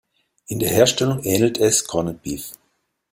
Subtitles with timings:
[0.47, 2.53] In der Herstellung ähnelt es Corned Beef.